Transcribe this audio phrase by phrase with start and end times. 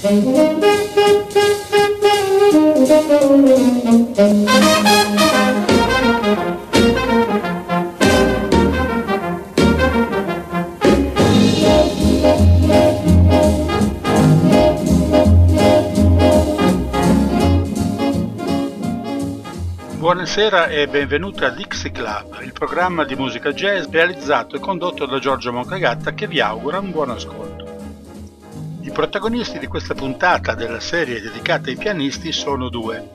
[0.00, 1.08] Buonasera
[20.68, 25.52] e benvenuti a Dixie Club, il programma di musica jazz realizzato e condotto da Giorgio
[25.52, 27.67] Moncagatta che vi augura un buon ascolto.
[28.88, 33.06] I protagonisti di questa puntata della serie dedicata ai pianisti sono due,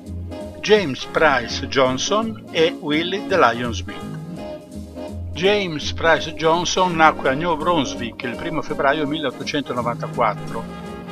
[0.61, 3.97] James Price Johnson e Willie the Lion Smith.
[5.31, 10.63] James Price Johnson nacque a New Brunswick il 1 febbraio 1894.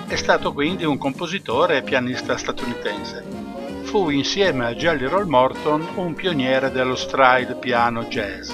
[0.06, 3.40] È stato quindi un compositore e pianista statunitense
[3.86, 8.52] fu insieme a Jelly Roll Morton un pioniere dello stride piano jazz.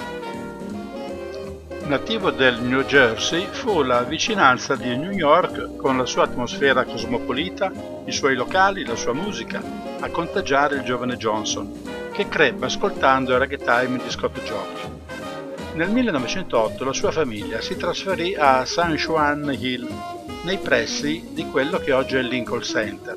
[1.88, 7.72] Nativo del New Jersey, fu la vicinanza di New York con la sua atmosfera cosmopolita,
[8.06, 9.64] i suoi locali, la sua musica,
[10.02, 11.72] a contagiare il giovane Johnson,
[12.12, 14.96] che crebbe ascoltando il ragtime di Scott George.
[15.76, 19.88] Nel 1908 la sua famiglia si trasferì a San Juan Hill,
[20.44, 23.16] nei pressi di quello che oggi è il Lincoln Center,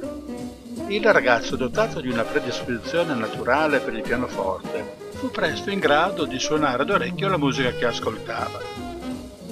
[0.87, 6.39] il ragazzo, dotato di una predisposizione naturale per il pianoforte, fu presto in grado di
[6.39, 8.59] suonare d'orecchio la musica che ascoltava.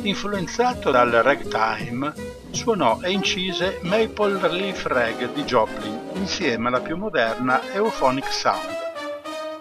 [0.01, 2.15] Influenzato dal ragtime,
[2.53, 8.77] suonò e incise Maple Leaf Rag di Joplin insieme alla più moderna Euphonic Sound.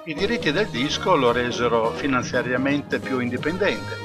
[0.06, 3.98] I diritti del disco lo resero finanziariamente più indipendente,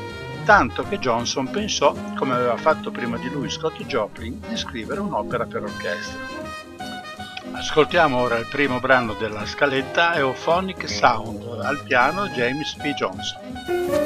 [0.45, 5.47] tanto che Johnson pensò, come aveva fatto prima di lui Scott Joplin, di scrivere un'opera
[5.47, 6.42] per orchestra.
[7.55, 12.93] Ascoltiamo ora il primo brano della scaletta Euphonic Sound al piano James P.
[12.95, 14.02] Johnson.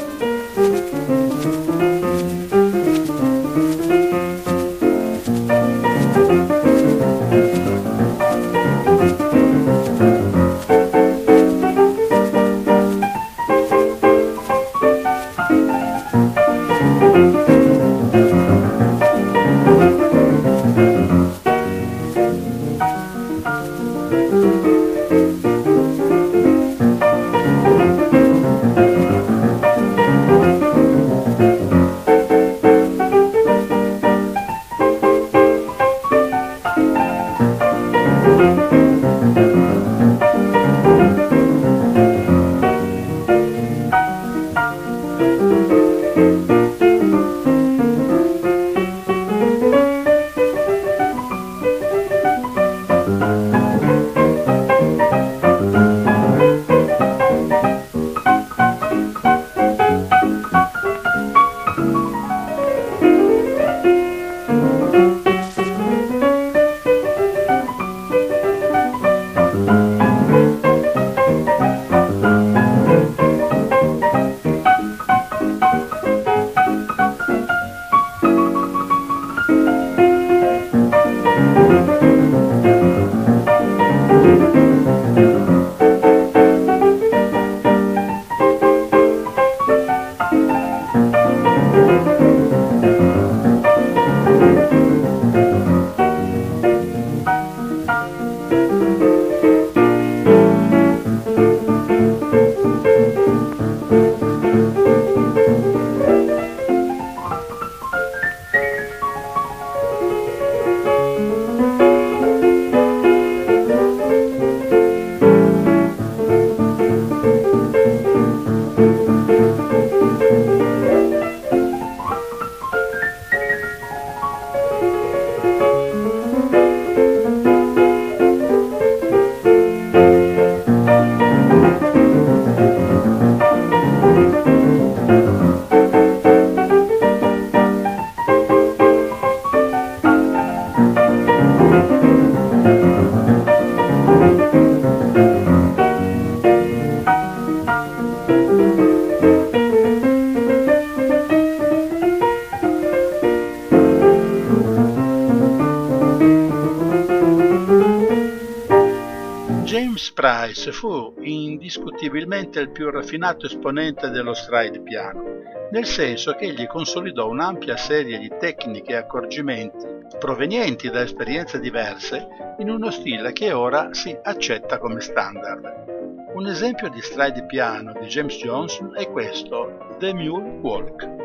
[160.56, 167.28] Price fu indiscutibilmente il più raffinato esponente dello stride piano, nel senso che egli consolidò
[167.28, 169.86] un'ampia serie di tecniche e accorgimenti
[170.18, 172.26] provenienti da esperienze diverse
[172.60, 176.30] in uno stile che ora si accetta come standard.
[176.32, 181.24] Un esempio di stride piano di James Johnson è questo, The Mule Walk.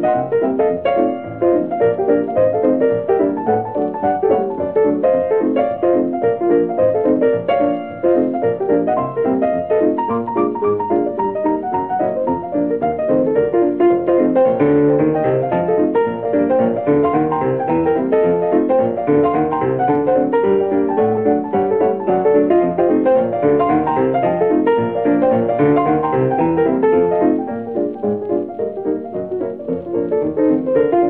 [0.00, 0.67] Thank you.
[30.64, 31.08] Música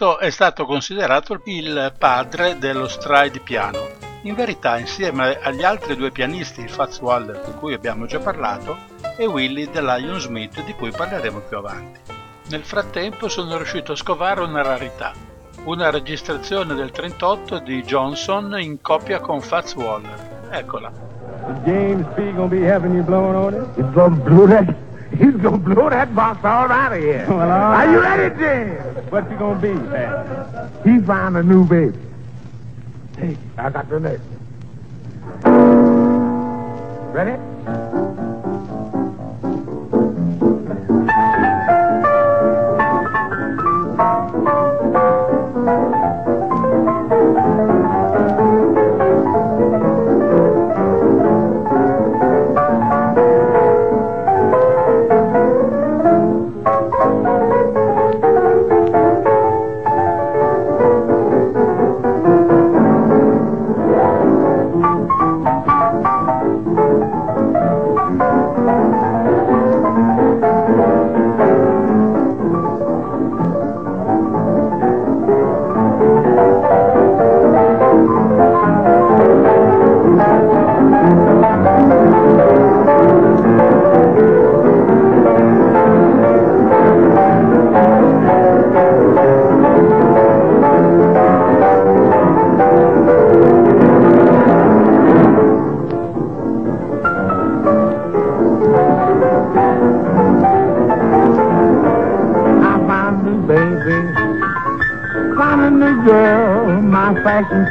[0.00, 3.86] questo è stato considerato il padre dello stride piano.
[4.22, 8.78] In verità, insieme agli altri due pianisti, Fats Waller di cui abbiamo già parlato
[9.18, 12.00] e Willie dell'Ion Smith di cui parleremo più avanti.
[12.48, 15.12] Nel frattempo sono riuscito a scovare una rarità,
[15.64, 20.46] una registrazione del 38 di Johnson in coppia con Fats Waller.
[20.50, 20.90] Eccola.
[21.64, 22.32] James P.
[22.32, 23.68] gonna be having you blowing on it?
[23.76, 24.89] He's gonna blow that.
[25.20, 27.26] He's gonna blow that box all out of here.
[27.28, 27.90] Well, Are right.
[27.90, 29.10] you ready, James?
[29.12, 30.70] What's he gonna be, man?
[30.82, 31.98] He found a new baby.
[33.18, 34.22] Hey, I got the next.
[37.12, 37.38] Ready?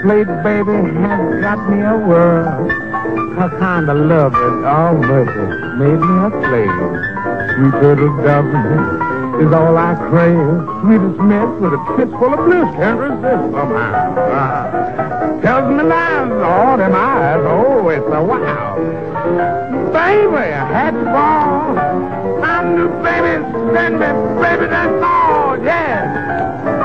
[0.10, 2.70] Plate, baby, has got me a whirl.
[3.38, 6.90] Her kind of love is all mercy, made me a slave.
[7.54, 8.50] Sweet little dove
[9.42, 10.58] is all I crave.
[10.82, 15.42] Sweetest miss with a kiss full of bliss, can't resist somehow.
[15.42, 18.76] Tells me lies, all them eyes, oh, it's a wow.
[19.94, 21.74] Baby, had to fall.
[22.42, 23.44] My new baby,
[23.74, 24.08] send me,
[24.42, 26.79] baby, that's all, yeah.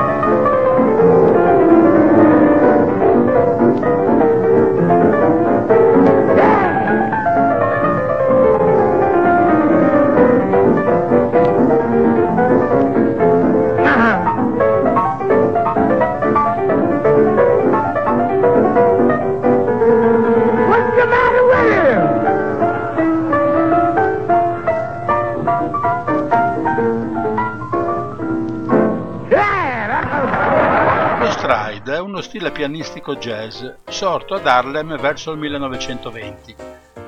[32.45, 36.55] Stile pianistico jazz sorto ad Harlem verso il 1920.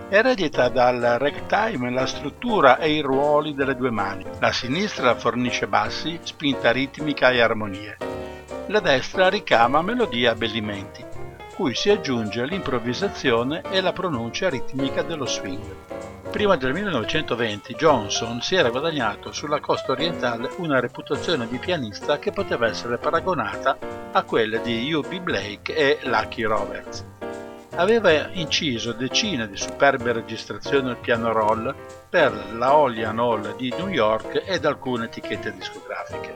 [0.10, 4.25] Eredita dal ragtime la struttura e i ruoli delle due mani.
[4.39, 7.98] La sinistra fornisce bassi, spinta ritmica e armonie.
[8.67, 11.06] La destra ricama melodie e abbellimenti,
[11.56, 15.97] cui si aggiunge l'improvvisazione e la pronuncia ritmica dello swing.
[16.38, 22.32] Prima del 1920 Johnson si era guadagnato sulla costa orientale una reputazione di pianista che
[22.32, 23.75] poteva essere paragonata
[24.12, 25.20] a quelle di U.B.
[25.20, 27.03] Blake e Lucky Roberts.
[27.72, 31.74] Aveva inciso decine di superbe registrazioni al piano roll
[32.08, 36.36] per la Holly Hall di New York ed alcune etichette discografiche.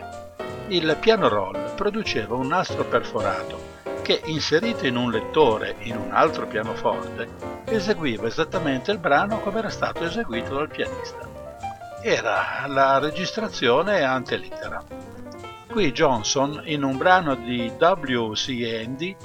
[0.70, 3.71] Il piano roll produceva un nastro perforato
[4.02, 7.30] che, inserito in un lettore in un altro pianoforte,
[7.66, 11.30] eseguiva esattamente il brano come era stato eseguito dal pianista.
[12.02, 14.84] Era la registrazione ante litera.
[15.70, 18.84] Qui Johnson, in un brano di W.C.
[18.86, 19.16] Andy,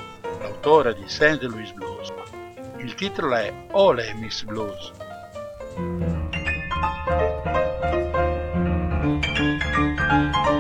[0.41, 1.43] l'autore di St.
[1.43, 2.13] Louis Blues,
[2.79, 4.93] il titolo è Ole Miss Blues.
[5.77, 6.17] Fu
[9.83, 10.56] in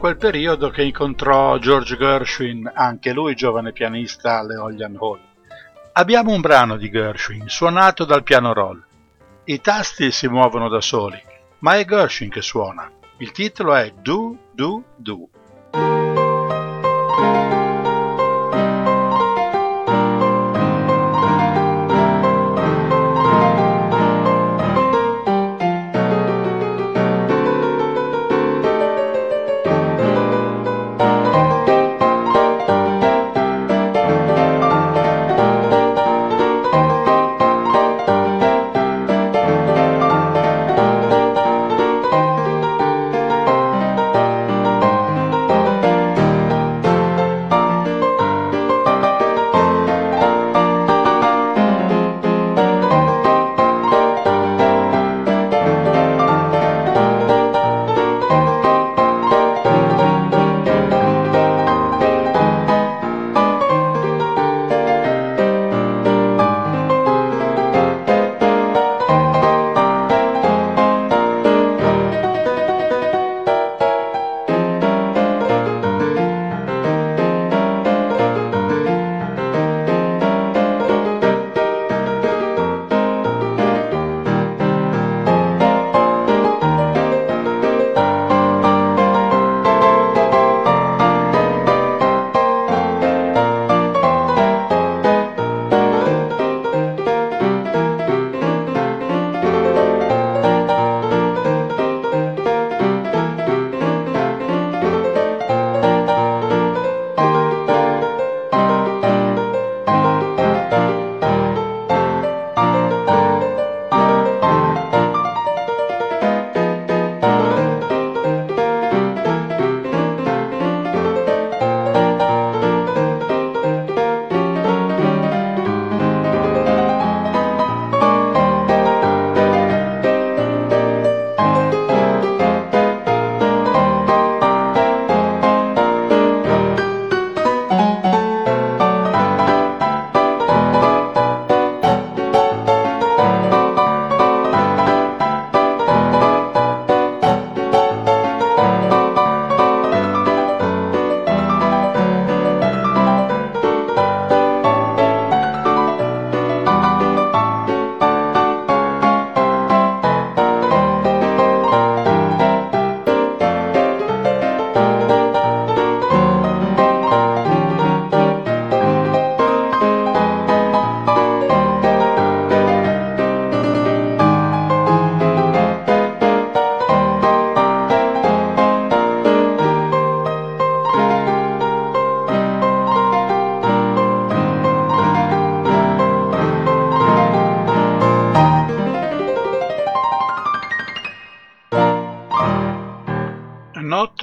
[0.00, 5.20] quel periodo che incontrò George Gershwin, anche lui giovane pianista alle Ollian Hall.
[5.92, 8.82] Abbiamo un brano di Gershwin suonato dal piano roll.
[9.44, 11.22] I tasti si muovono da soli,
[11.58, 12.90] ma è Gershwin che suona.
[13.18, 15.28] Il titolo è Do Do Do.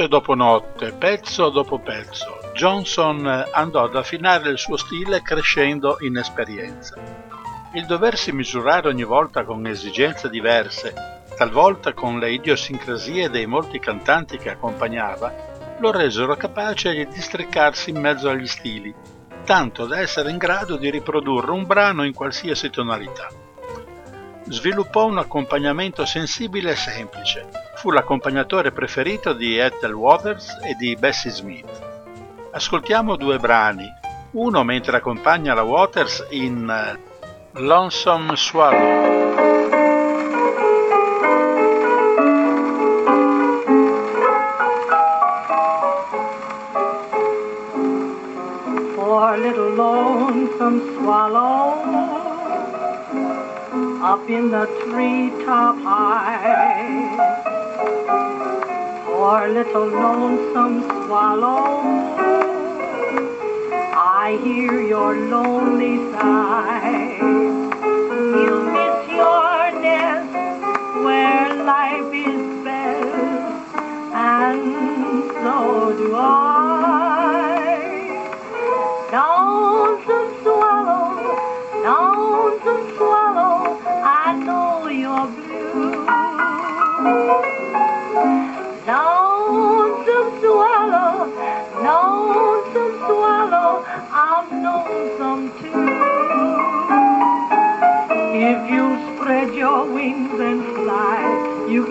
[0.08, 6.16] Notte dopo notte, pezzo dopo pezzo, Johnson andò ad affinare il suo stile crescendo in
[6.16, 6.96] esperienza.
[7.74, 10.94] Il doversi misurare ogni volta con esigenze diverse,
[11.36, 18.00] talvolta con le idiosincrasie dei molti cantanti che accompagnava, lo resero capace di districarsi in
[18.00, 18.96] mezzo agli stili,
[19.44, 23.28] tanto da essere in grado di riprodurre un brano in qualsiasi tonalità.
[24.46, 31.30] Sviluppò un accompagnamento sensibile e semplice, fu l'accompagnatore preferito di Ethel Waters e di Bessie
[31.30, 31.70] Smith.
[32.50, 33.88] Ascoltiamo due brani,
[34.32, 37.00] uno mentre accompagna la Waters in eh,
[37.60, 39.26] Lonesome Swallow.
[48.96, 51.86] Poor little lonesome swallow
[54.02, 57.67] up in the treetop high
[59.28, 61.82] poor little lonesome swallow.
[64.24, 67.47] I hear your lonely sigh.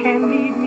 [0.06, 0.65] Can lead me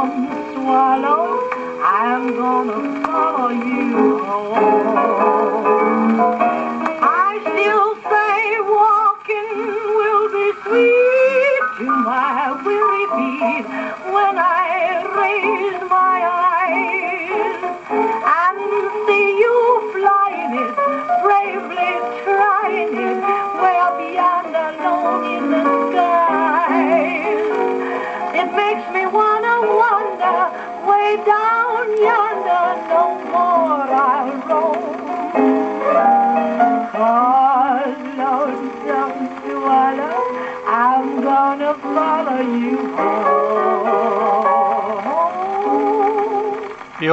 [0.00, 1.50] Lonesome swallow,
[1.84, 5.59] I'm gonna follow you home.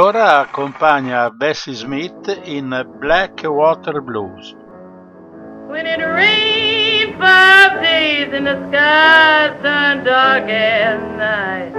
[0.08, 2.70] Ora accompagna Bessie Smith in
[3.02, 4.56] Black Water Blues.
[5.67, 11.74] When it rained five days and the skies turned dark as night.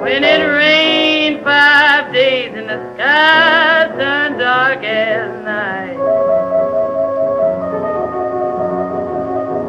[0.00, 5.98] When it rained five days and the skies turned dark as night.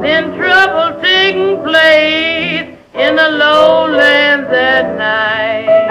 [0.03, 5.87] Then trouble taking place in the lowlands at night.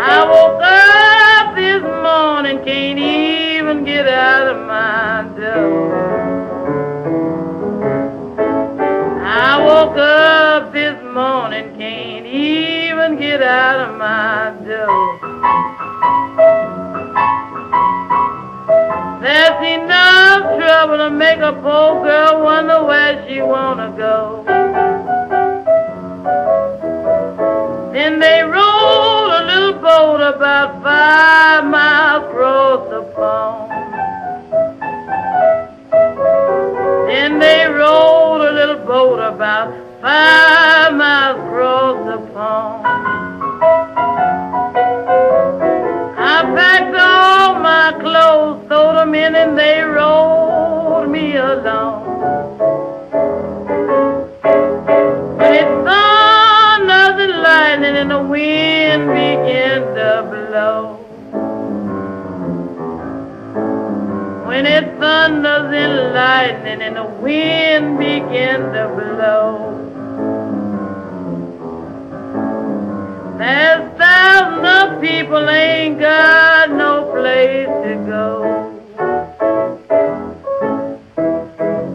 [0.00, 5.94] I woke up this morning, can't even get out of my door.
[9.24, 15.18] I woke up this morning, can't even get out of my door.
[18.68, 24.44] There's enough trouble to make a poor girl wonder where she wanna go.
[27.94, 33.72] Then they rolled a little boat about five miles across the pond.
[37.08, 40.67] Then they rolled a little boat about five
[66.18, 69.48] lightning and the wind began to blow.
[73.38, 78.26] There's thousands of people ain't got no place to go.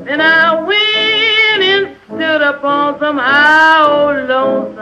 [0.05, 4.72] Then I went and stood upon some high old lonesome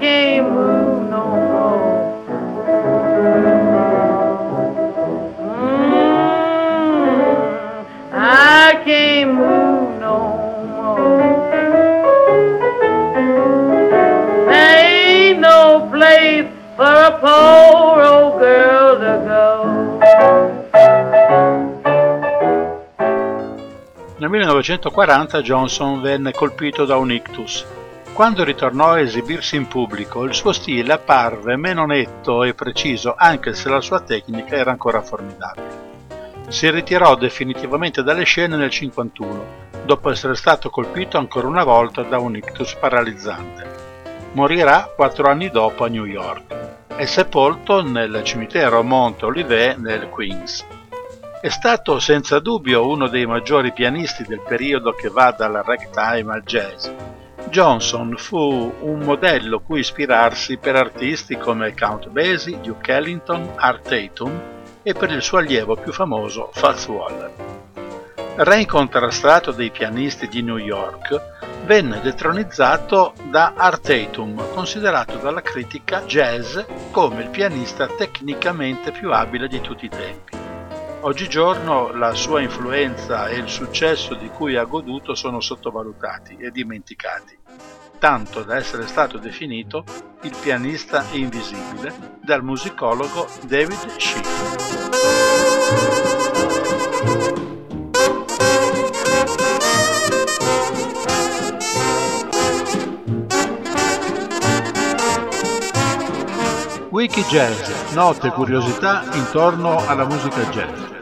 [0.00, 1.80] can't move no more.
[5.38, 6.00] Mm,
[16.76, 19.48] for a poor old girl to go.
[24.16, 27.79] Nel 1940 Johnson venne colpito da un ictus.
[28.20, 33.54] Quando ritornò a esibirsi in pubblico, il suo stile apparve meno netto e preciso, anche
[33.54, 36.44] se la sua tecnica era ancora formidabile.
[36.48, 39.44] Si ritirò definitivamente dalle scene nel 1951,
[39.86, 43.66] dopo essere stato colpito ancora una volta da un ictus paralizzante.
[44.32, 46.88] Morirà quattro anni dopo a New York.
[46.88, 50.66] È sepolto nel cimitero Mount Olivet nel Queens.
[51.40, 56.42] È stato senza dubbio uno dei maggiori pianisti del periodo che va dal ragtime al
[56.42, 56.86] jazz.
[57.50, 64.40] Johnson fu un modello cui ispirarsi per artisti come Count Basie, Duke Ellington, Art Tatum
[64.82, 67.32] e per il suo allievo più famoso Fats Waller.
[68.36, 71.20] Re incontrastato dei pianisti di New York,
[71.64, 76.56] venne detronizzato da Art Tatum, considerato dalla critica jazz
[76.92, 80.39] come il pianista tecnicamente più abile di tutti i tempi.
[81.02, 87.38] Oggigiorno la sua influenza e il successo di cui ha goduto sono sottovalutati e dimenticati,
[87.98, 89.84] tanto da essere stato definito
[90.22, 94.68] il pianista invisibile dal musicologo David Schiff.
[106.90, 110.98] Wiki Jazz, note curiosità intorno alla musica jazz.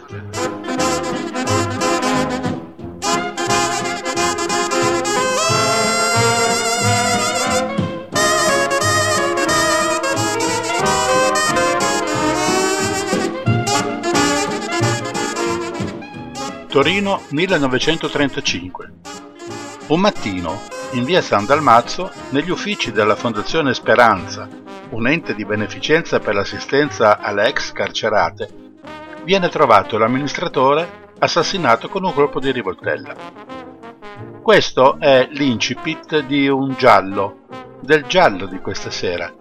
[16.68, 18.92] Torino 1935.
[19.88, 20.60] Un mattino,
[20.92, 24.48] in via San Dalmazzo, negli uffici della Fondazione Speranza,
[24.90, 28.48] un ente di beneficenza per l'assistenza alle ex carcerate,
[29.24, 33.14] viene trovato l'amministratore assassinato con un colpo di rivoltella.
[34.40, 37.40] Questo è l'incipit di un giallo,
[37.80, 39.32] del giallo di questa sera,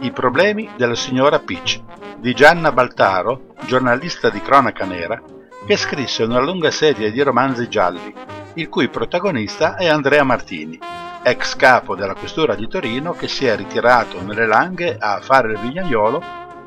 [0.00, 1.80] I problemi della signora Peach,
[2.18, 5.22] di Gianna Baltaro, giornalista di cronaca nera,
[5.66, 8.14] che scrisse una lunga serie di romanzi gialli,
[8.54, 10.78] il cui protagonista è Andrea Martini,
[11.22, 15.58] ex capo della questura di Torino che si è ritirato nelle langhe a fare il
[15.58, 16.22] vignaiolo,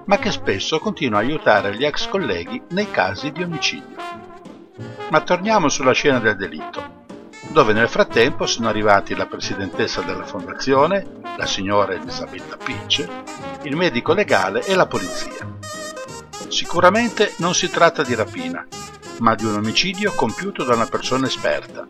[0.05, 3.95] ma che spesso continua a aiutare gli ex colleghi nei casi di omicidio.
[5.09, 7.01] Ma torniamo sulla scena del delitto,
[7.49, 11.05] dove nel frattempo sono arrivati la presidentessa della fondazione,
[11.37, 13.07] la signora Elisabetta Peach,
[13.63, 15.47] il medico legale e la polizia.
[16.47, 18.65] Sicuramente non si tratta di rapina,
[19.19, 21.87] ma di un omicidio compiuto da una persona esperta.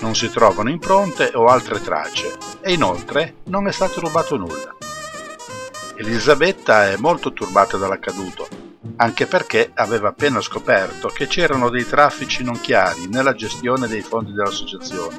[0.00, 4.76] Non si trovano impronte o altre tracce e inoltre non è stato rubato nulla.
[5.96, 8.48] Elisabetta è molto turbata dall'accaduto,
[8.96, 14.32] anche perché aveva appena scoperto che c'erano dei traffici non chiari nella gestione dei fondi
[14.32, 15.18] dell'associazione,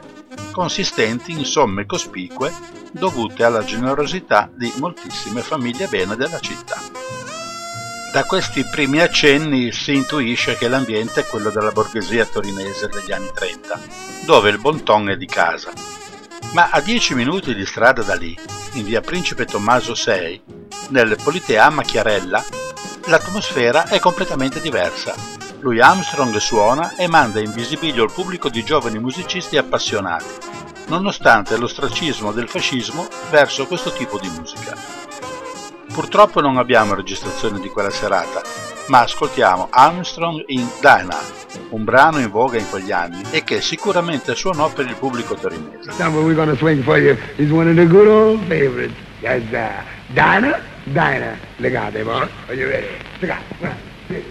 [0.51, 2.51] consistenti in somme cospicue
[2.91, 7.20] dovute alla generosità di moltissime famiglie bene della città.
[8.11, 13.31] Da questi primi accenni si intuisce che l'ambiente è quello della borghesia torinese degli anni
[13.33, 13.79] 30,
[14.25, 15.71] dove il bon ton è di casa.
[16.51, 18.37] Ma a dieci minuti di strada da lì,
[18.73, 20.41] in via Principe Tommaso 6,
[20.89, 22.43] nel Politeama Chiarella,
[23.05, 25.15] l'atmosfera è completamente diversa.
[25.61, 30.25] Louis Armstrong suona e manda in visibilio il pubblico di giovani musicisti appassionati,
[30.87, 35.10] nonostante l'ostracismo del fascismo verso questo tipo di musica.
[35.93, 38.41] Purtroppo non abbiamo registrazioni di quella serata,
[38.87, 41.19] ma ascoltiamo Armstrong in Dinah,
[41.69, 45.91] un brano in voga in quegli anni e che sicuramente suonò per il pubblico torinese.
[45.97, 48.95] Number we're gonna swing for you is one of the good old favorites.
[49.21, 51.37] Yes, uh, Dinah, Dinah.
[51.57, 52.27] Legate, boy.
[52.47, 52.87] Are you ready?
[53.19, 53.43] Legate.
[53.59, 53.75] One,
[54.07, 54.23] two,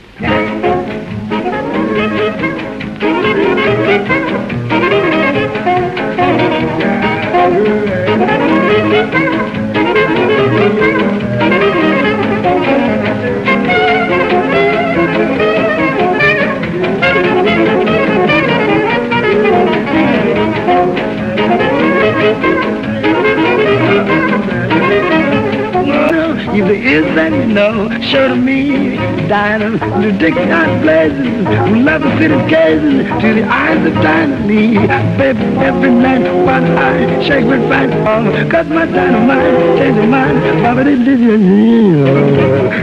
[26.53, 28.97] If there is, then you know, show to me,
[29.29, 31.45] Dinah, the Dixon blazing,
[31.85, 34.75] love the city gazing, to the eyes of Dinah Lee.
[35.17, 40.63] Baby, every night, one eye, shake my fat ball, cut my dynamite, change your mind,
[40.63, 40.99] Baba this,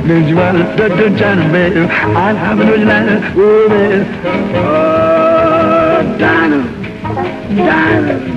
[0.07, 4.05] don't you want to, don't China, baby, I'll have a Dinah, oh, baby,
[4.55, 6.77] oh, Dinah.
[7.55, 8.36] Dinah,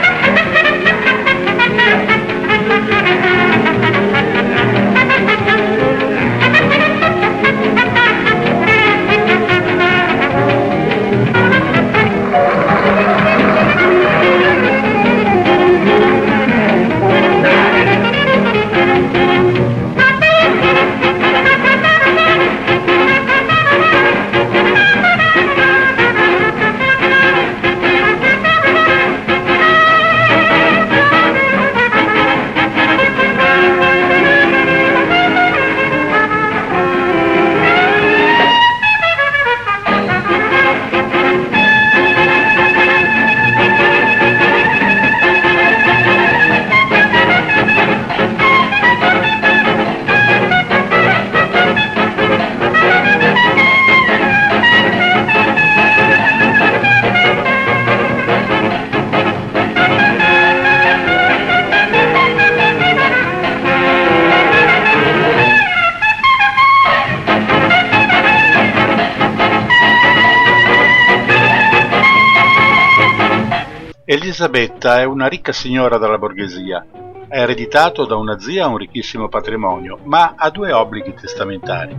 [74.43, 76.83] Elisabetta è una ricca signora della borghesia.
[77.29, 81.95] Ha ereditato da una zia un ricchissimo patrimonio, ma ha due obblighi testamentari.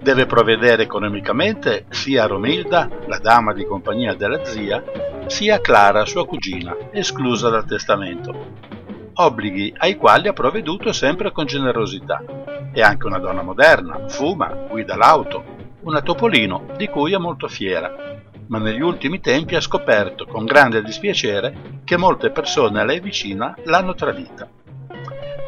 [0.00, 4.82] Deve provvedere economicamente sia a Romilda, la dama di compagnia della zia,
[5.26, 8.34] sia a Clara, sua cugina, esclusa dal testamento.
[9.12, 12.24] Obblighi ai quali ha provveduto sempre con generosità.
[12.72, 15.44] È anche una donna moderna, fuma, guida l'auto,
[15.82, 18.07] una topolino di cui è molto fiera
[18.48, 23.56] ma negli ultimi tempi ha scoperto con grande dispiacere che molte persone a lei vicina
[23.64, 24.48] l'hanno tradita.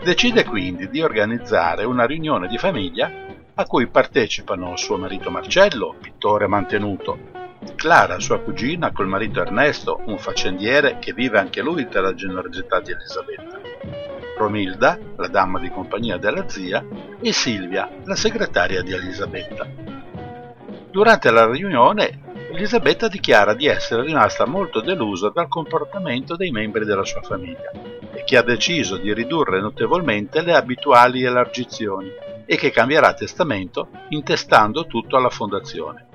[0.02, 3.10] Decide quindi di organizzare una riunione di famiglia
[3.54, 7.38] a cui partecipano suo marito Marcello, pittore mantenuto,
[7.74, 12.80] Clara, sua cugina, col marito Ernesto, un faccendiere che vive anche lui tra la generosità
[12.80, 13.60] di Elisabetta,
[14.36, 16.82] Romilda, la dama di compagnia della zia,
[17.20, 19.66] e Silvia, la segretaria di Elisabetta.
[20.90, 22.20] Durante la riunione
[22.52, 27.70] Elisabetta dichiara di essere rimasta molto delusa dal comportamento dei membri della sua famiglia
[28.12, 32.10] e che ha deciso di ridurre notevolmente le abituali elargizioni
[32.44, 36.06] e che cambierà testamento intestando tutto alla fondazione.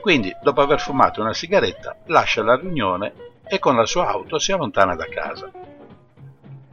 [0.00, 3.12] Quindi, dopo aver fumato una sigaretta, lascia la riunione
[3.46, 5.50] e con la sua auto si allontana da casa.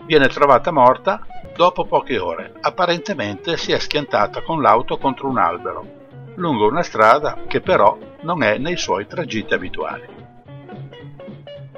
[0.06, 5.97] Viene trovata morta dopo poche ore, apparentemente si è schiantata con l'auto contro un albero
[6.38, 10.06] lungo una strada che però non è nei suoi tragitti abituali.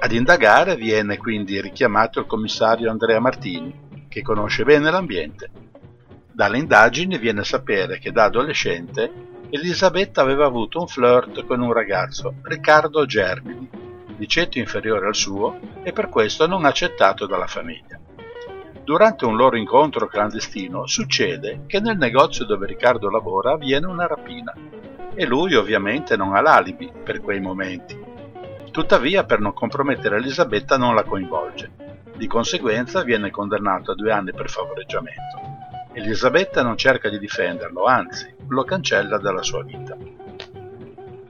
[0.02, 5.50] Ad indagare viene quindi richiamato il commissario Andrea Martini, che conosce bene l'ambiente.
[6.32, 11.72] Dalle indagini viene a sapere che da adolescente Elisabetta aveva avuto un flirt con un
[11.72, 13.68] ragazzo, Riccardo Germini,
[14.16, 17.98] di ceto inferiore al suo e per questo non accettato dalla famiglia.
[18.90, 24.52] Durante un loro incontro clandestino succede che nel negozio dove Riccardo lavora avviene una rapina
[25.14, 27.96] e lui ovviamente non ha l'alibi per quei momenti
[28.72, 31.70] Tuttavia, per non compromettere Elisabetta, non la coinvolge.
[32.16, 35.40] Di conseguenza viene condannato a due anni per favoreggiamento.
[35.92, 39.96] Elisabetta non cerca di difenderlo, anzi, lo cancella dalla sua vita.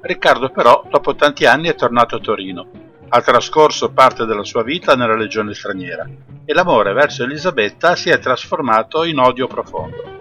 [0.00, 2.89] Riccardo però, dopo tanti anni, è tornato a Torino.
[3.12, 6.08] Ha trascorso parte della sua vita nella legione straniera
[6.44, 10.18] e l'amore verso Elisabetta si è trasformato in odio profondo.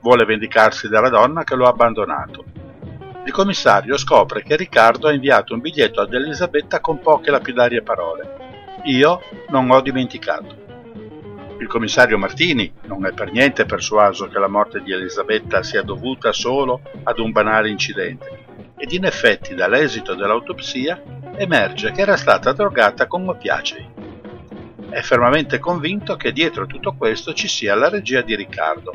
[0.00, 2.56] Vuole vendicarsi dalla donna che lo ha abbandonato
[3.26, 8.36] il commissario scopre che Riccardo ha inviato un biglietto ad Elisabetta con poche lapidarie parole.
[8.84, 10.54] Io non ho dimenticato.
[11.58, 16.32] Il commissario Martini non è per niente persuaso che la morte di Elisabetta sia dovuta
[16.32, 18.44] solo ad un banale incidente
[18.76, 21.02] ed in effetti dall'esito dell'autopsia
[21.36, 23.88] emerge che era stata drogata con oppiacei.
[24.88, 28.92] È fermamente convinto che dietro tutto questo ci sia la regia di Riccardo,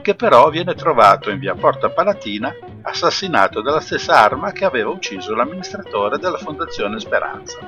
[0.00, 5.34] che però viene trovato in via Porta Palatina assassinato dalla stessa arma che aveva ucciso
[5.34, 7.58] l'amministratore della Fondazione Speranza.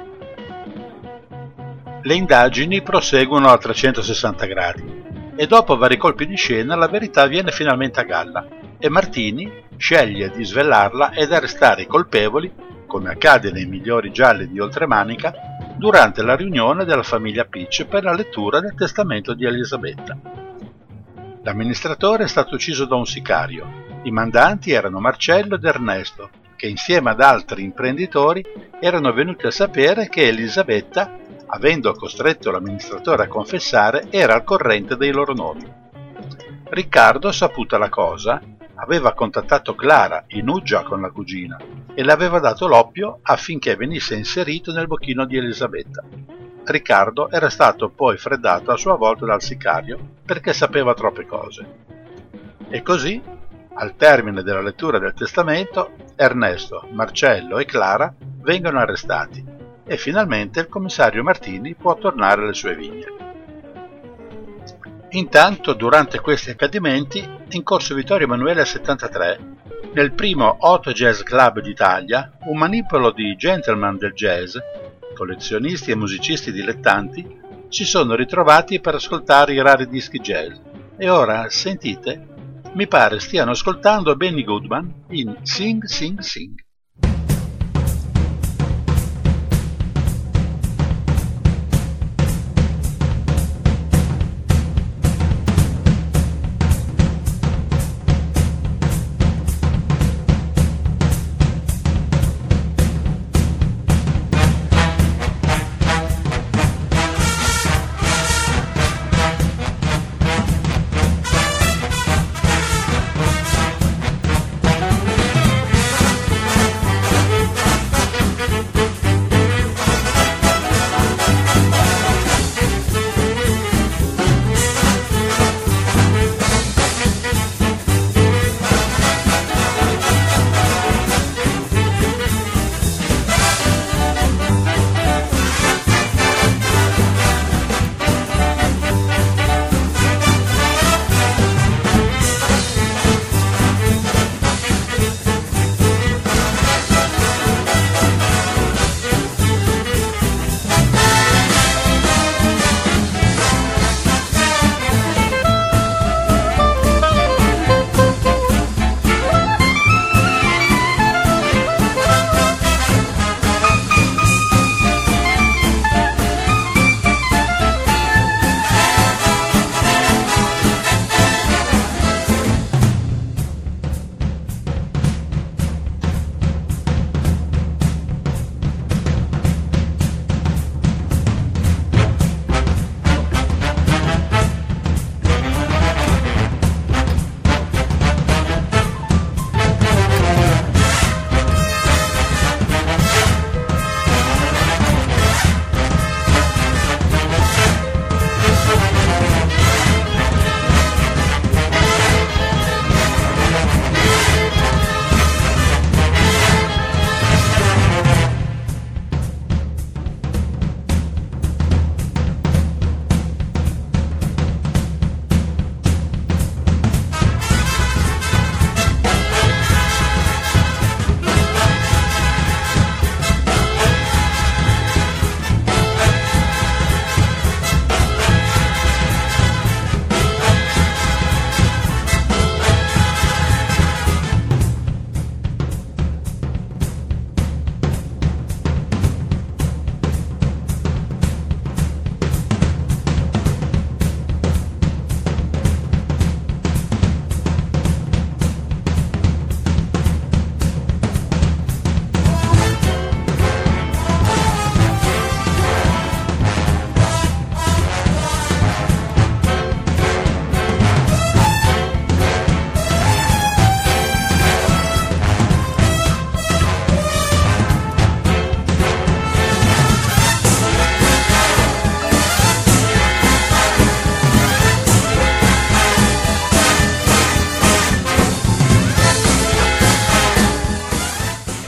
[2.05, 5.03] Le indagini proseguono a 360 gradi
[5.37, 8.47] e dopo vari colpi di scena la verità viene finalmente a galla
[8.79, 12.53] e Martini sceglie di svelarla ed arrestare i colpevoli,
[12.93, 15.33] come accade nei migliori gialli di Oltremanica,
[15.79, 20.15] durante la riunione della famiglia Peach per la lettura del testamento di Elisabetta.
[21.43, 27.11] L'amministratore è stato ucciso da un sicario i mandanti erano Marcello ed Ernesto, che insieme
[27.11, 28.45] ad altri imprenditori
[28.79, 35.13] erano venuti a sapere che Elisabetta, avendo costretto l'amministratore a confessare, era al corrente dei
[35.13, 35.65] loro nomi.
[36.65, 38.43] Riccardo, saputa la cosa,
[38.83, 41.57] aveva contattato Clara in uggia con la cugina
[41.95, 46.03] e le aveva dato l'oppio affinché venisse inserito nel bocchino di Elisabetta.
[46.65, 51.67] Riccardo era stato poi freddato a sua volta dal sicario perché sapeva troppe cose.
[52.69, 53.23] E così
[53.75, 59.45] al termine della lettura del testamento, Ernesto, Marcello e Clara vengono arrestati
[59.85, 63.32] e finalmente il commissario Martini può tornare alle sue vigne.
[65.15, 69.39] Intanto, durante questi accadimenti, in corso Vittorio Emanuele 73,
[69.93, 74.57] nel primo Hot Jazz Club d'Italia, un manipolo di gentleman del jazz,
[75.15, 80.57] collezionisti e musicisti dilettanti, si sono ritrovati per ascoltare i rari dischi jazz.
[80.97, 82.29] E ora sentite
[82.73, 86.55] mi pare stiano ascoltando Benny Goodman in Sing Sing Sing.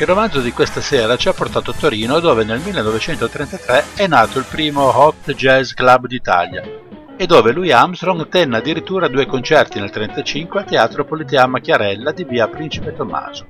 [0.05, 4.39] Il romanzo di questa sera ci ha portato a Torino dove nel 1933 è nato
[4.39, 6.63] il primo Hot Jazz Club d'Italia
[7.17, 12.25] e dove Louis Armstrong tenne addirittura due concerti nel 1935 al Teatro Politeama Chiarella di
[12.25, 13.47] via Principe Tommaso.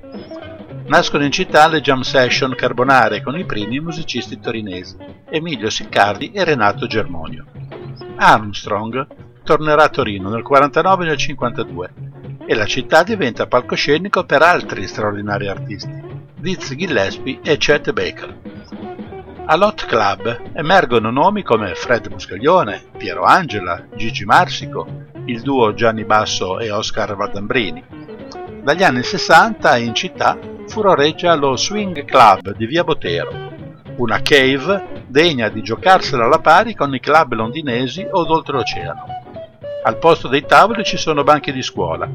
[0.85, 4.95] Nascono in città le jam session carbonare con i primi musicisti torinesi,
[5.29, 7.47] Emilio Siccardi e Renato Germonio.
[8.15, 9.05] Armstrong
[9.43, 11.93] tornerà a Torino nel 49 e nel 52
[12.47, 16.04] e la città diventa palcoscenico per altri straordinari artisti,
[16.39, 18.37] Dizzy Gillespie e Chet Baker.
[19.45, 26.59] All'Hot Club emergono nomi come Fred Muscaglione, Piero Angela, Gigi Marsico, il duo Gianni Basso
[26.59, 27.83] e Oscar Vadambrini.
[28.63, 33.53] Dagli anni 60 in città furoreggia lo Swing Club di Via Botero,
[33.97, 39.05] una cave degna di giocarsela alla pari con i club londinesi o d'oltreoceano.
[39.83, 42.09] Al posto dei tavoli ci sono banchi di scuola,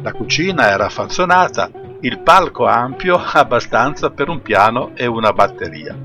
[0.00, 1.68] la cucina era falsonata,
[2.00, 5.96] il palco ampio abbastanza per un piano e una batteria.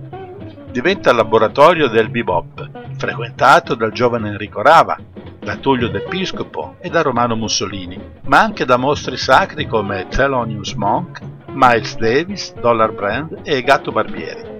[0.72, 4.98] Diventa laboratorio del bebop, frequentato dal giovane Enrico Rava,
[5.38, 11.20] da Tullio d'Episcopo e da Romano Mussolini, ma anche da mostri sacri come Thelonious Monk,
[11.48, 14.60] Miles Davis, Dollar Brand e Gatto Barbieri.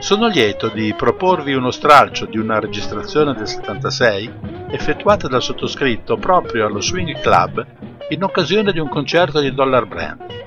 [0.00, 4.32] Sono lieto di proporvi uno stralcio di una registrazione del 76
[4.70, 7.64] effettuata dal sottoscritto proprio allo Swing Club
[8.10, 10.46] in occasione di un concerto di Dollar Brand.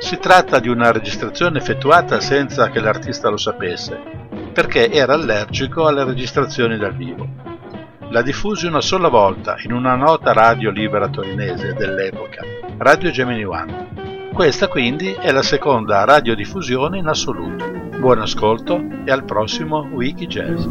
[0.00, 4.00] Si tratta di una registrazione effettuata senza che l'artista lo sapesse,
[4.52, 7.50] perché era allergico alle registrazioni dal vivo
[8.10, 12.42] la diffusi una sola volta in una nota radio libera torinese dell'epoca,
[12.78, 14.30] Radio Gemini One.
[14.32, 17.70] Questa quindi è la seconda radiodiffusione in assoluto.
[17.98, 20.66] Buon ascolto e al prossimo Wiki Jazz.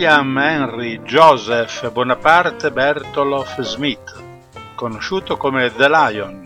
[0.00, 4.14] William Henry Joseph Bonaparte Bertoloff Smith,
[4.74, 6.42] conosciuto come The Lion,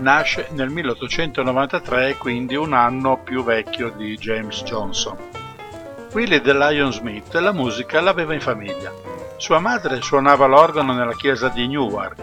[0.00, 5.16] nasce nel 1893 quindi un anno più vecchio di James Johnson.
[6.12, 8.92] Willie The Lion Smith la musica l'aveva in famiglia.
[9.38, 12.20] Sua madre suonava l'organo nella chiesa di Newark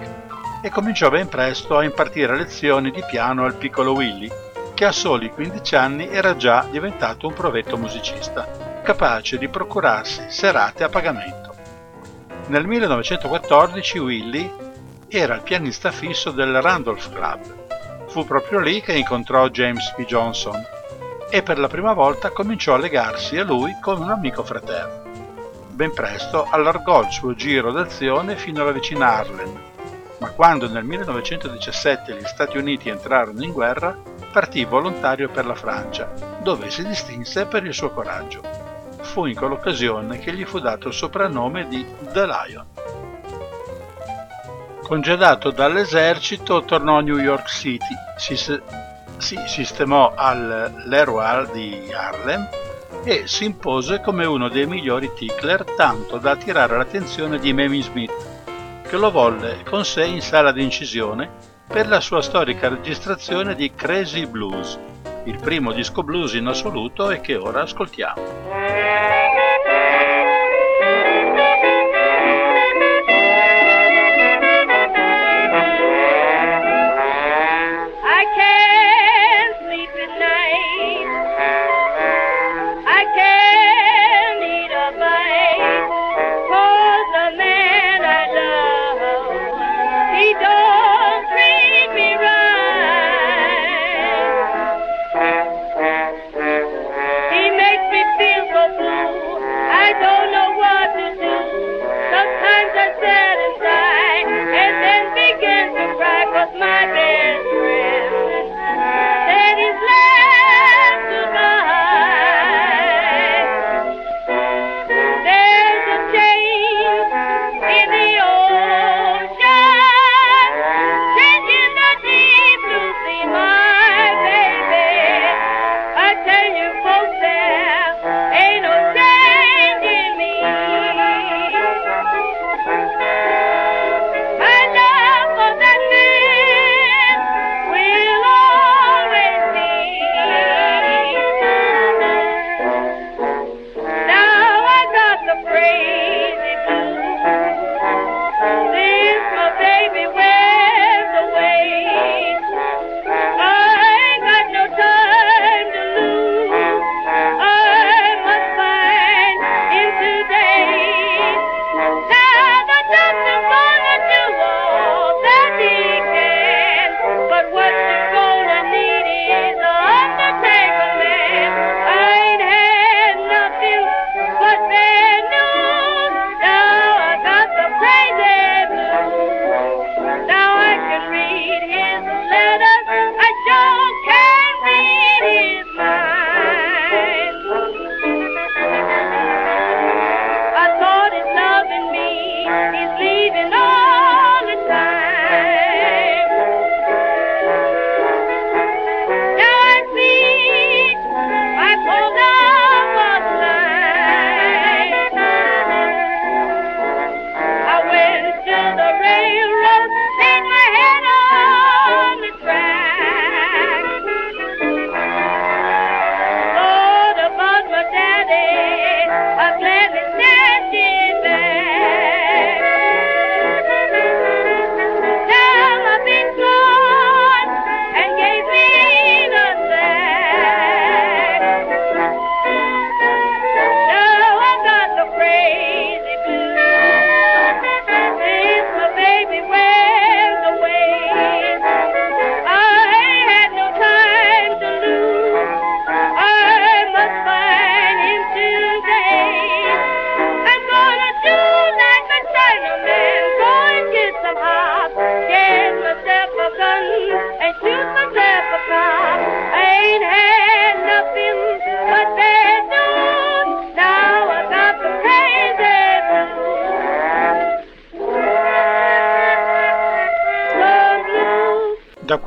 [0.61, 4.29] e cominciò ben presto a impartire lezioni di piano al piccolo Willie,
[4.75, 10.83] che a soli 15 anni era già diventato un provetto musicista capace di procurarsi serate
[10.83, 11.53] a pagamento.
[12.47, 14.53] Nel 1914 Willy
[15.07, 18.07] era il pianista fisso del Randolph Club.
[18.07, 20.05] Fu proprio lì che incontrò James P.
[20.05, 20.63] Johnson
[21.31, 25.01] e per la prima volta cominciò a legarsi a lui come un amico fraterno.
[25.71, 29.59] Ben presto allargò il suo giro d'azione fino alla vicina Harlem,
[30.19, 33.97] ma quando nel 1917 gli Stati Uniti entrarono in guerra,
[34.31, 36.13] partì volontario per la Francia,
[36.43, 38.64] dove si distinse per il suo coraggio
[39.05, 42.65] fu in quell'occasione che gli fu dato il soprannome di The Lion.
[44.81, 52.47] Congedato dall'esercito tornò a New York City, si, si sistemò al Leroy di Harlem
[53.03, 58.13] e si impose come uno dei migliori tickler tanto da attirare l'attenzione di Mamie Smith,
[58.87, 61.29] che lo volle con sé in sala di incisione
[61.67, 64.77] per la sua storica registrazione di Crazy Blues,
[65.25, 69.44] il primo disco blues in assoluto e che ora ascoltiamo.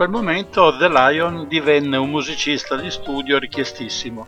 [0.08, 4.26] Quel momento The Lion divenne un musicista di studio richiestissimo.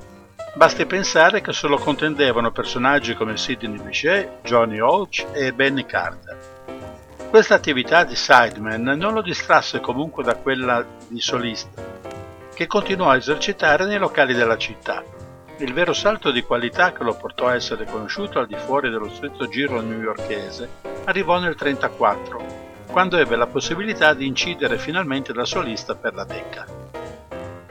[0.54, 6.36] Basti pensare che se lo contendevano personaggi come Sidney Bechet, Johnny Hodge e Benny Carter.
[7.30, 11.82] Questa attività di sideman non lo distrasse comunque da quella di solista,
[12.52, 15.02] che continuò a esercitare nei locali della città.
[15.60, 19.08] Il vero salto di qualità che lo portò a essere conosciuto al di fuori dello
[19.08, 20.68] stretto giro newyorkese
[21.04, 22.29] arrivò nel 1934,
[22.90, 26.66] quando ebbe la possibilità di incidere finalmente da solista per la Decca.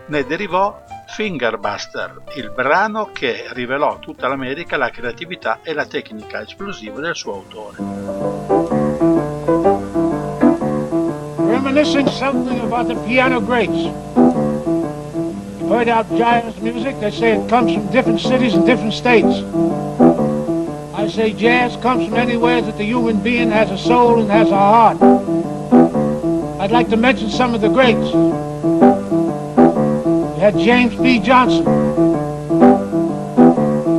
[0.07, 6.41] Ne derivò Fingerbuster, il brano che rivelò a tutta l'America la creatività e la tecnica
[6.41, 8.99] esplosiva del suo autore.
[11.79, 13.71] reminiscing something about the piano greats.
[15.59, 19.43] You heard out jazz music, they say it comes from different cities and different states.
[21.09, 24.51] I say jazz comes from anywhere that the human being has a soul and has
[24.51, 25.01] a heart.
[26.61, 28.13] I'd like to mention some of the greats.
[30.35, 31.17] We had James B.
[31.17, 31.65] Johnson,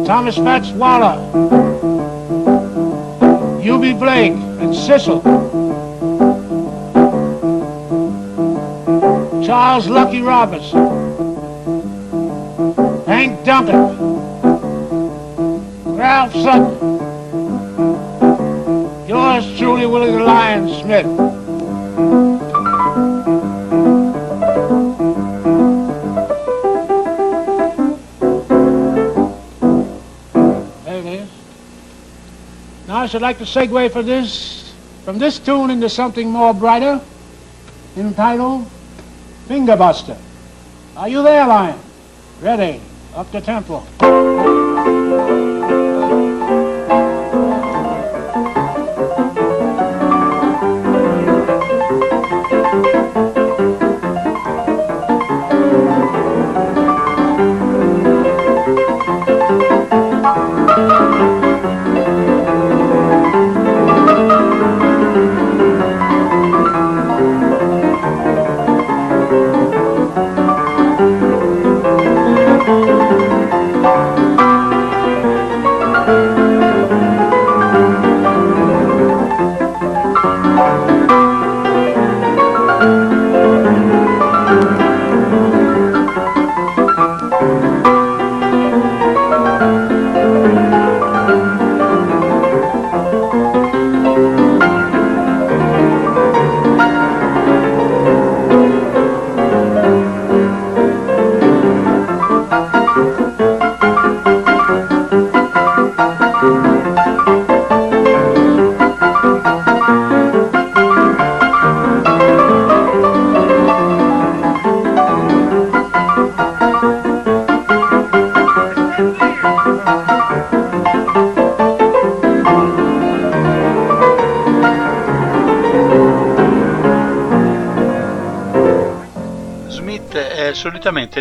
[0.04, 1.18] Thomas Fats Waller,
[3.60, 5.20] Eubie Blake, and Cecil.
[9.44, 10.70] Charles Lucky Roberts,
[13.08, 13.96] Hank Duncan,
[15.96, 16.79] Ralph Sutton,
[19.86, 21.06] Willie the Lion Smith.
[30.84, 31.28] There it is.
[32.86, 34.72] Now I should like to segue for this
[35.04, 37.00] from this tune into something more brighter,
[37.96, 38.66] entitled
[39.48, 40.18] Fingerbuster.
[40.96, 41.78] Are you there, Lion?
[42.40, 42.80] Ready.
[43.14, 44.39] Up the tempo.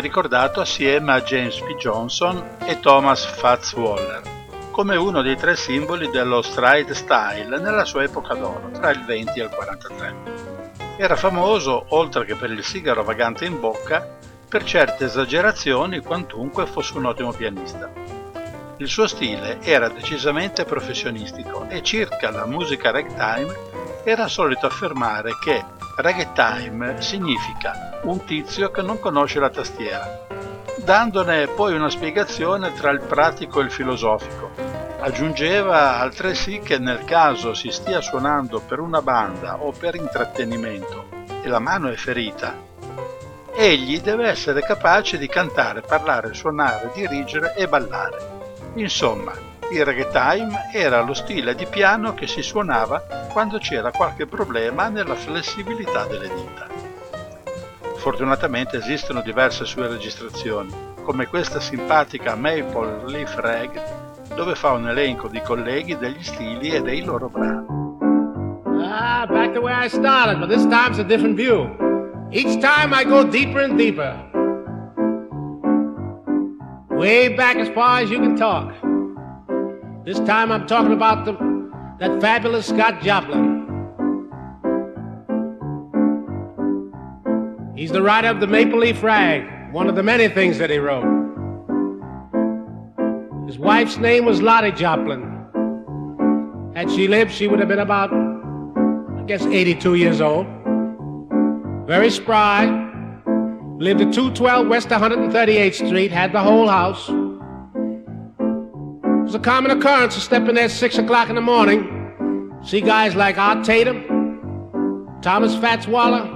[0.00, 1.74] ricordato assieme a James P.
[1.76, 4.22] Johnson e Thomas Fats Waller
[4.70, 9.38] come uno dei tre simboli dello stride style nella sua epoca d'oro, tra il 20
[9.38, 10.14] e il 43.
[10.96, 14.16] Era famoso, oltre che per il sigaro vagante in bocca,
[14.48, 17.90] per certe esagerazioni quantunque fosse un ottimo pianista.
[18.78, 23.54] Il suo stile era decisamente professionistico e circa la musica ragtime
[24.04, 25.62] era solito affermare che
[26.00, 30.26] ragtime significa un tizio che non conosce la tastiera,
[30.84, 34.50] dandone poi una spiegazione tra il pratico e il filosofico.
[35.00, 41.06] Aggiungeva altresì che nel caso si stia suonando per una banda o per intrattenimento
[41.42, 42.54] e la mano è ferita,
[43.54, 48.38] egli deve essere capace di cantare, parlare, suonare, dirigere e ballare.
[48.74, 54.88] Insomma, il ragtime era lo stile di piano che si suonava quando c'era qualche problema
[54.88, 56.66] nella flessibilità delle dita.
[57.96, 63.80] Fortunatamente esistono diverse sue registrazioni, come questa simpatica Maple Leaf Rag,
[64.34, 67.78] dove fa un elenco di colleghi degli stili e dei loro brani.
[68.82, 71.68] Ah, back to where I started, but this time's a different view.
[72.32, 74.28] Each time I go deeper and deeper.
[76.88, 78.89] Way back as far as you can talk.
[80.02, 81.32] This time I'm talking about the,
[81.98, 83.58] that fabulous Scott Joplin.
[87.76, 90.78] He's the writer of the Maple Leaf Rag, one of the many things that he
[90.78, 91.04] wrote.
[93.46, 95.22] His wife's name was Lottie Joplin.
[96.74, 100.46] Had she lived, she would have been about, I guess, 82 years old.
[101.86, 102.64] Very spry.
[103.76, 107.10] Lived at 212 West 138th Street, had the whole house.
[109.30, 112.58] It was a common occurrence to step in there at 6 o'clock in the morning,
[112.64, 116.28] see guys like Art Tatum, Thomas Fats Waller,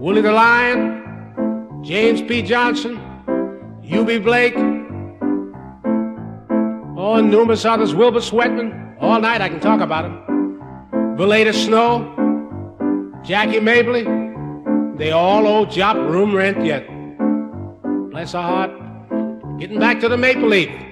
[0.00, 2.42] Willie the Lion, James P.
[2.42, 3.00] Johnson,
[3.84, 4.18] U.B.
[4.18, 4.56] Blake,
[6.96, 8.96] oh, and numerous others, Wilbur Sweatman.
[9.00, 11.16] All night I can talk about them.
[11.16, 14.02] Valeda Snow, Jackie Mabley,
[14.96, 16.88] they all owe Jop room rent yet.
[18.10, 18.72] Bless her heart.
[19.60, 20.89] Getting back to the Maple Leaf.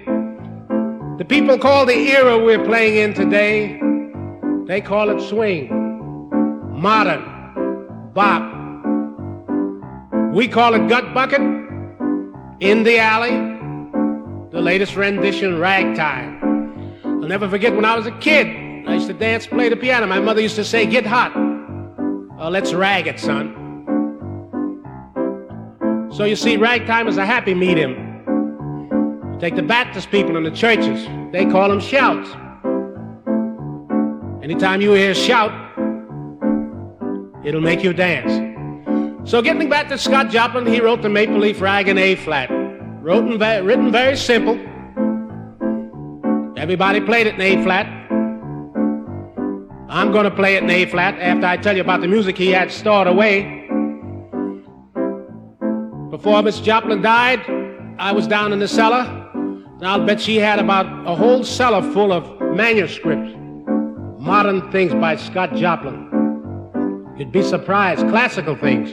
[1.19, 3.81] The people call the era we're playing in today,
[4.67, 5.69] they call it swing,
[6.71, 8.43] modern, bop.
[10.33, 11.41] We call it gut bucket,
[12.61, 13.33] in the alley,
[14.53, 16.39] the latest rendition, ragtime.
[17.05, 18.47] I'll never forget when I was a kid.
[18.87, 20.07] I used to dance, play the piano.
[20.07, 21.33] My mother used to say, "Get hot."
[22.39, 23.55] Oh, let's rag it, son.
[26.13, 28.08] So you see, ragtime is a happy medium.
[29.41, 32.29] Take the Baptist people in the churches, they call them shouts.
[34.43, 35.53] Anytime you hear a shout,
[37.45, 38.33] it'll make you dance.
[39.31, 42.51] So getting back to Scott Joplin, he wrote the Maple Leaf Rag in A flat.
[43.01, 44.55] Wrote and written very simple.
[46.57, 47.87] Everybody played it in A flat.
[49.89, 52.37] I'm going to play it in A flat after I tell you about the music
[52.37, 53.69] he had stored away.
[56.11, 57.41] Before Miss Joplin died,
[57.99, 59.18] I was down in the cellar,
[59.81, 63.33] I'll bet she had about a whole cellar full of manuscripts,
[64.19, 67.15] modern things by Scott Joplin.
[67.17, 68.91] You'd be surprised, classical things,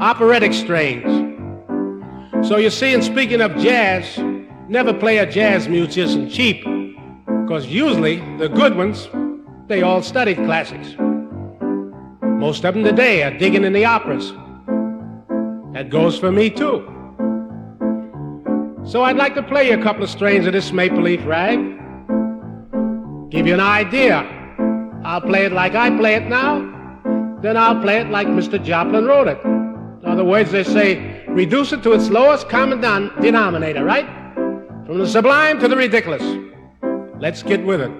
[0.00, 1.26] operatic strains.
[2.48, 4.16] So you see, in speaking of jazz,
[4.68, 6.64] never play a jazz musician cheap,
[7.42, 9.10] because usually the good ones,
[9.66, 10.94] they all studied classics.
[12.22, 14.32] Most of them today are digging in the operas.
[15.74, 16.94] That goes for me too.
[18.88, 21.58] So I'd like to play you a couple of strains of this maple leaf rag.
[23.30, 24.24] Give you an idea.
[25.04, 26.60] I'll play it like I play it now,
[27.42, 28.62] then I'll play it like Mr.
[28.64, 29.38] Joplin wrote it.
[29.44, 34.06] In other words, they say, reduce it to its lowest common denominator, right?
[34.86, 36.22] From the sublime to the ridiculous.
[37.20, 37.92] Let's get with it.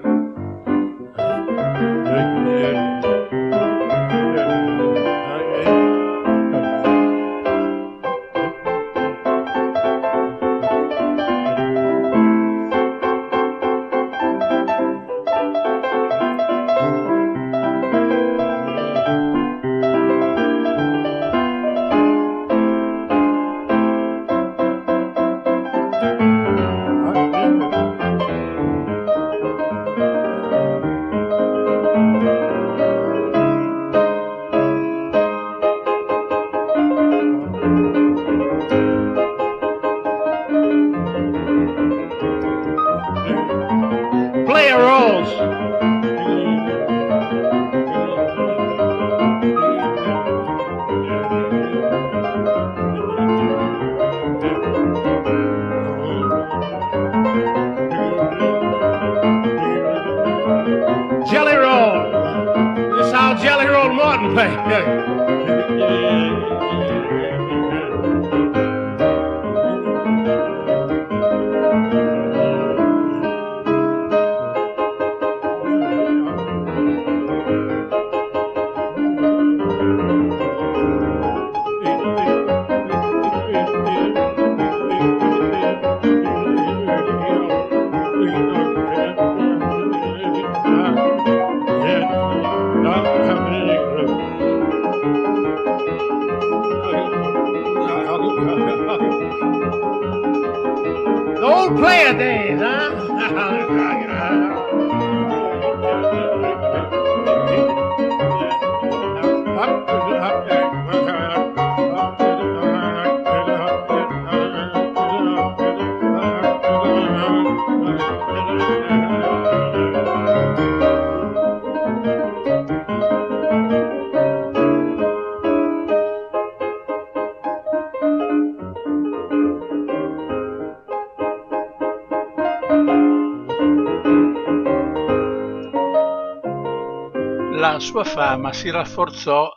[137.89, 139.51] Sua fama si rafforzò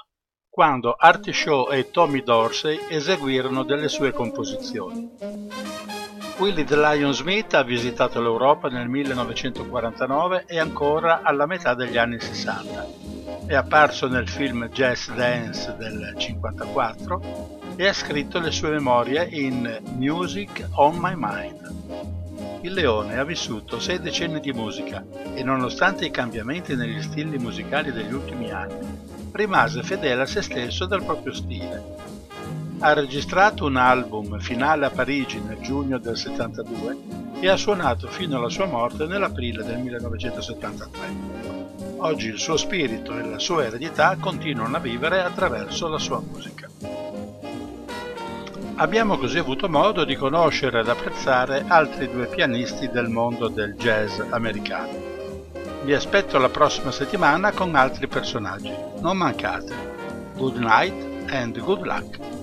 [0.49, 5.09] quando Artie Shaw e Tommy Dorsey eseguirono delle sue composizioni.
[6.37, 12.21] Willie the Lion Smith ha visitato l'Europa nel 1949 e ancora alla metà degli anni
[12.21, 12.87] 60.
[13.47, 19.77] È apparso nel film Jazz Dance del 1954 e ha scritto le sue memorie in
[19.97, 21.80] Music on My Mind.
[22.63, 25.03] Il leone ha vissuto sei decenni di musica
[25.33, 28.87] e nonostante i cambiamenti negli stili musicali degli ultimi anni,
[29.31, 31.83] rimase fedele a se stesso e al proprio stile.
[32.79, 36.97] Ha registrato un album finale a Parigi nel giugno del 72
[37.39, 40.99] e ha suonato fino alla sua morte nell'aprile del 1973.
[41.97, 46.70] Oggi il suo spirito e la sua eredità continuano a vivere attraverso la sua musica.
[48.75, 54.19] Abbiamo così avuto modo di conoscere ed apprezzare altri due pianisti del mondo del jazz
[54.29, 54.91] americano.
[55.83, 58.73] Vi aspetto la prossima settimana con altri personaggi.
[58.99, 59.73] Non mancate.
[60.35, 62.40] Good night and good luck.